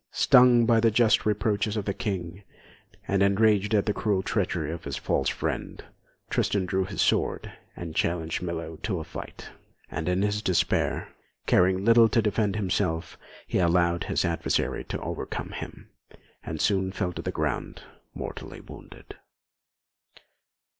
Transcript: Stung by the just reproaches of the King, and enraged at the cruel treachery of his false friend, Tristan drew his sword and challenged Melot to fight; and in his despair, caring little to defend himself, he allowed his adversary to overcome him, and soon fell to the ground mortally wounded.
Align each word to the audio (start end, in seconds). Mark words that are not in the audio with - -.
Stung 0.09 0.65
by 0.65 0.79
the 0.79 0.89
just 0.89 1.27
reproaches 1.27 1.77
of 1.77 1.85
the 1.85 1.93
King, 1.93 2.41
and 3.07 3.21
enraged 3.21 3.75
at 3.75 3.85
the 3.85 3.93
cruel 3.93 4.23
treachery 4.23 4.71
of 4.71 4.83
his 4.83 4.97
false 4.97 5.29
friend, 5.29 5.83
Tristan 6.27 6.65
drew 6.65 6.85
his 6.85 7.03
sword 7.03 7.53
and 7.75 7.93
challenged 7.95 8.41
Melot 8.41 8.81
to 8.81 9.03
fight; 9.03 9.49
and 9.91 10.09
in 10.09 10.23
his 10.23 10.41
despair, 10.41 11.09
caring 11.45 11.85
little 11.85 12.09
to 12.09 12.19
defend 12.19 12.55
himself, 12.55 13.15
he 13.45 13.59
allowed 13.59 14.05
his 14.05 14.25
adversary 14.25 14.83
to 14.85 14.99
overcome 15.01 15.51
him, 15.51 15.91
and 16.41 16.59
soon 16.59 16.91
fell 16.91 17.13
to 17.13 17.21
the 17.21 17.29
ground 17.31 17.83
mortally 18.15 18.59
wounded. 18.59 19.13